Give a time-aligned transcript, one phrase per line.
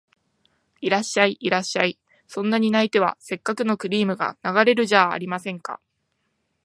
[0.79, 5.79] いらっしゃい、いらっしゃい、そんなに泣いては折角のクリームが流れるじゃありませんか